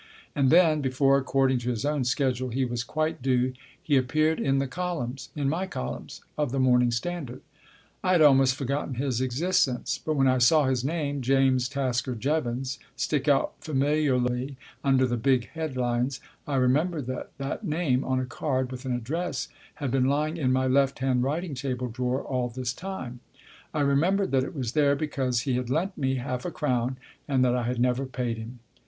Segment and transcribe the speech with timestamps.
[0.35, 3.53] And then, before (according to his own schedule) he was quite due,
[3.83, 7.41] he appeared in the columns (in my columns) of the Morning Standard.
[8.03, 12.15] I had almost for gotten his existence; but when I saw his name, James Tasker
[12.15, 18.19] Jevons, stick out familiarly under the big head lines, I remembered that that name, on
[18.19, 22.23] a card with an address, had been lying in my left hand writing table drawer
[22.23, 23.19] all this time;
[23.71, 26.97] I remembered that it was there because he had lent me half a crown,
[27.27, 28.61] and that I had never paid him.